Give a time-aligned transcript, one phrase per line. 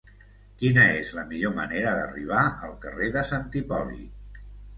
[0.61, 4.43] Quina és la millor manera d'arribar al carrer de Sant Hipòlit?